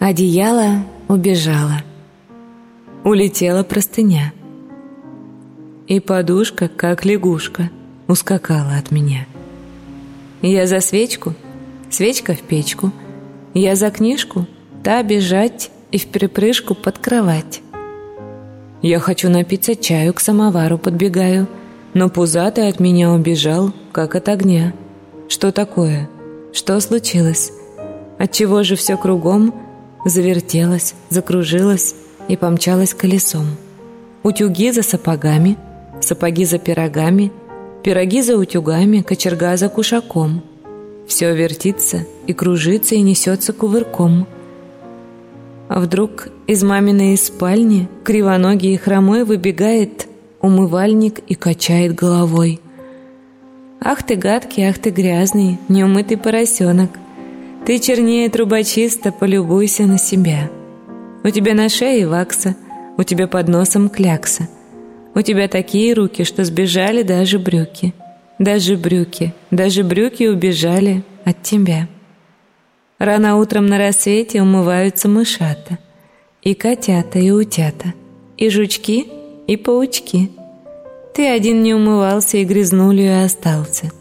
[0.00, 1.82] Одеяло убежало.
[3.02, 4.32] Улетела простыня.
[5.88, 7.70] И подушка, как лягушка,
[8.06, 9.26] ускакала от меня.
[10.40, 11.34] Я за свечку,
[11.90, 12.92] свечка в печку.
[13.54, 14.46] Я за книжку,
[14.84, 17.60] та бежать и в припрыжку под кровать.
[18.82, 21.48] Я хочу напиться чаю, к самовару подбегаю,
[21.92, 24.74] но пузатый от меня убежал, как от огня.
[25.28, 26.08] Что такое?
[26.52, 27.50] Что случилось?
[28.16, 29.52] Отчего же все кругом
[30.04, 31.94] завертелось, закружилось
[32.28, 33.46] и помчалось колесом?
[34.22, 35.56] Утюги за сапогами,
[36.00, 37.32] сапоги за пирогами,
[37.82, 40.42] пироги за утюгами, кочерга за кушаком.
[41.06, 44.26] Все вертится и кружится и несется кувырком.
[45.68, 50.06] А вдруг из маминой спальни кривоногий и хромой выбегает
[50.40, 52.60] умывальник и качает головой.
[53.80, 56.90] «Ах ты гадкий, ах ты грязный, неумытый поросенок!
[57.66, 60.50] Ты чернее трубочиста, полюбуйся на себя.
[61.24, 62.56] У тебя на шее вакса,
[62.96, 64.48] у тебя под носом клякса.
[65.14, 67.92] У тебя такие руки, что сбежали даже брюки.
[68.38, 71.88] Даже брюки, даже брюки убежали от тебя».
[72.98, 75.78] Рано утром на рассвете умываются мышата,
[76.42, 77.94] и котята, и утята,
[78.36, 79.06] и жучки,
[79.46, 80.32] и паучки.
[81.14, 83.92] Ты один не умывался и грязнулью остался.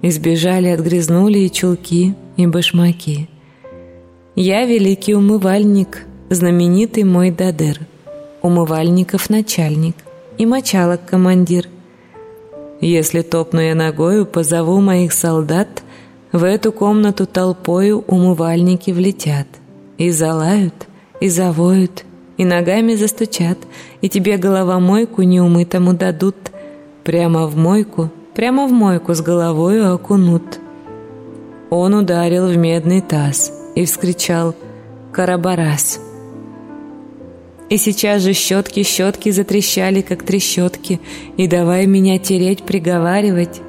[0.00, 3.28] Избежали от грязнули и чулки, и башмаки.
[4.34, 7.80] Я великий умывальник, знаменитый мой дадыр,
[8.42, 9.96] умывальников начальник
[10.38, 11.68] и мочалок командир.
[12.80, 15.82] Если топну я ногою, позову моих солдат—
[16.36, 19.46] в эту комнату толпою умывальники влетят,
[19.96, 20.74] и залают,
[21.18, 22.04] и завоют,
[22.36, 23.58] и ногами застучат,
[24.02, 26.36] и тебе головомойку неумытому дадут,
[27.04, 30.60] прямо в мойку, прямо в мойку с головою окунут.
[31.70, 34.54] Он ударил в медный таз и вскричал
[35.12, 36.00] «Карабарас!».
[37.68, 41.00] И сейчас же щетки-щетки затрещали, как трещотки,
[41.36, 43.60] и давай меня тереть, приговаривать,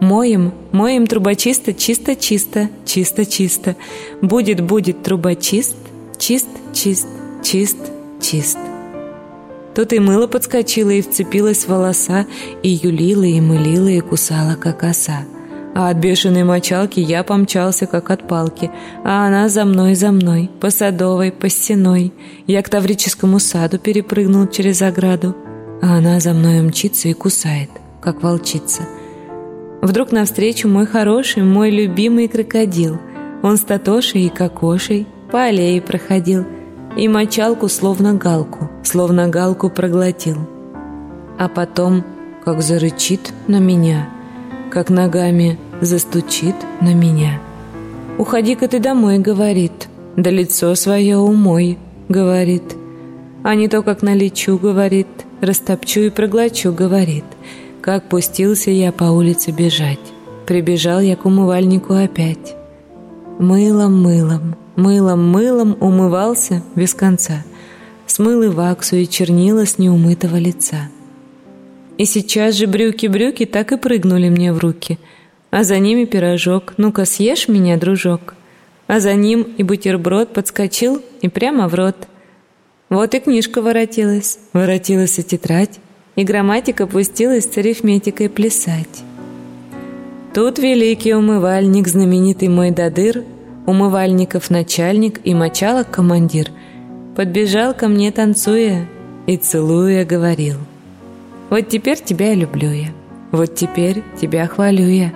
[0.00, 3.76] Моем, моем трубочисто, чисто-чисто, чисто-чисто.
[4.22, 5.76] Будет, будет трубочист,
[6.18, 7.06] чист, чист,
[7.42, 7.76] чист,
[8.18, 8.56] чист.
[9.74, 12.26] Тут и мыло подскочило и вцепилось в волоса,
[12.62, 15.26] и юлила, и мылила, и кусала, как оса.
[15.74, 18.70] А от бешеной мочалки я помчался, как от палки,
[19.04, 22.12] а она за мной, за мной, по садовой, по стеной.
[22.46, 25.36] Я к Таврическому саду перепрыгнул через ограду,
[25.80, 27.70] а она за мной мчится и кусает,
[28.00, 28.82] как волчица—
[29.80, 32.98] Вдруг навстречу мой хороший, мой любимый крокодил.
[33.42, 36.44] Он с Татошей и Кокошей по аллее проходил
[36.96, 40.36] и мочалку словно галку, словно галку проглотил.
[41.38, 42.04] А потом,
[42.44, 44.10] как зарычит на меня,
[44.70, 47.40] как ногами застучит на меня.
[48.18, 52.76] «Уходи-ка ты домой»,— говорит,— «да лицо свое умой»,— говорит.
[53.42, 55.06] А не то, как налечу,— говорит,—
[55.40, 57.24] растопчу и проглочу,— говорит.
[57.80, 60.00] Как пустился я по улице бежать.
[60.46, 62.54] Прибежал я к умывальнику опять.
[63.38, 67.44] Мылом, мылом, мылом, мылом умывался без конца.
[68.06, 70.90] Смыл и ваксу, и чернила с неумытого лица.
[72.00, 74.98] И сейчас же брюки-брюки так и прыгнули мне в руки.
[75.50, 76.72] А за ними пирожок.
[76.78, 78.34] Ну-ка, съешь меня, дружок.
[78.86, 82.08] А за ним и бутерброд подскочил и прямо в рот.
[82.88, 84.38] Вот и книжка воротилась.
[84.54, 85.78] Воротилась и тетрадь
[86.16, 89.04] и грамматика пустилась с арифметикой плясать.
[90.32, 93.24] Тут великий умывальник, знаменитый мой дадыр,
[93.66, 96.48] умывальников начальник и мочалок командир,
[97.14, 98.88] подбежал ко мне танцуя
[99.26, 100.56] и целуя говорил.
[101.50, 102.88] «Вот теперь тебя люблю я,
[103.32, 105.12] вот теперь тебя хвалю я,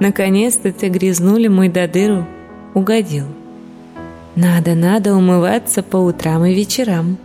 [0.00, 2.26] наконец-то ты грязнули мой дадыру,
[2.72, 3.26] угодил».
[4.34, 7.18] Надо, надо умываться по утрам и вечерам,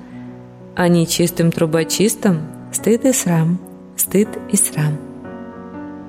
[0.75, 2.41] а не чистым трубочистом
[2.73, 3.59] стыд и срам,
[3.95, 4.97] стыд и срам.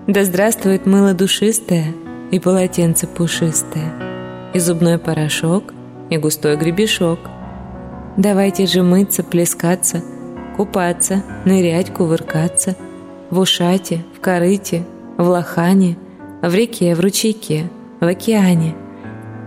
[0.08, 1.94] Да здравствует мыло душистое
[2.32, 3.92] и полотенце пушистое,
[4.54, 5.72] и зубной порошок,
[6.10, 7.20] и густой гребешок.
[8.16, 10.02] Давайте же мыться, плескаться,
[10.58, 12.74] купаться, нырять, кувыркаться,
[13.30, 14.84] в ушате, в корыте,
[15.16, 15.96] в лохане,
[16.42, 17.70] в реке, в ручейке,
[18.00, 18.74] в океане,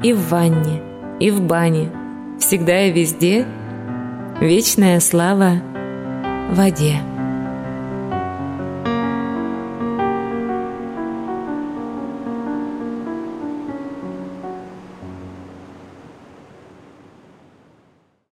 [0.03, 0.81] и в ванне,
[1.19, 1.91] и в бане,
[2.39, 3.45] всегда и везде
[4.39, 5.61] вечная слава
[6.49, 7.10] воде.